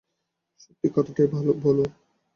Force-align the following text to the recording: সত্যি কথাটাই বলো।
সত্যি 0.59 0.87
কথাটাই 0.95 1.27
বলো। 1.31 1.83